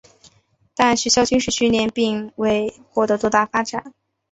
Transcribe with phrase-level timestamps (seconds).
[0.75, 3.93] 但学校军事训练并未获得多大发展。